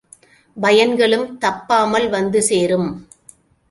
[0.57, 2.89] பயன் களும் தப்பாமல் வந்து சேரும்.